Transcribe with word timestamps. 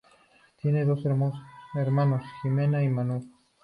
Tiene 0.59 0.83
dos 0.83 1.05
hermanos, 1.75 2.23
Jimena 2.41 2.81
y 2.81 2.89
Manuel. 2.89 3.29